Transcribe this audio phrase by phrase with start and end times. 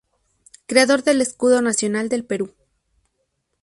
[0.65, 2.55] Creador del Escudo Nacional del Perú.